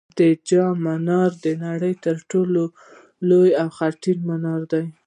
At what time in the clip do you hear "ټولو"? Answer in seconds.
2.31-2.61